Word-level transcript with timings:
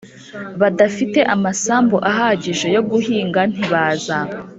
badafite 0.61 1.19
amasambu 1.35 1.97
ahagije 2.11 2.67
yo 2.75 2.81
guhinga 2.89 3.41
ntibaza 3.51 4.17